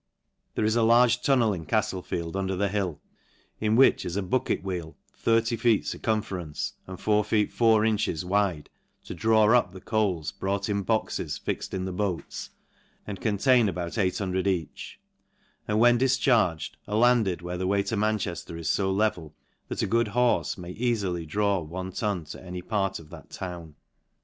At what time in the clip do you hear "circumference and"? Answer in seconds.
5.85-6.99